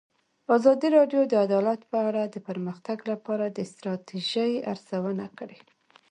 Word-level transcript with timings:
ازادي 0.55 0.87
راډیو 0.97 1.21
د 1.27 1.33
عدالت 1.45 1.81
په 1.91 1.97
اړه 2.07 2.21
د 2.27 2.35
پرمختګ 2.47 2.97
لپاره 3.11 3.45
د 3.49 3.59
ستراتیژۍ 3.71 4.53
ارزونه 4.71 5.25
کړې. 5.37 5.59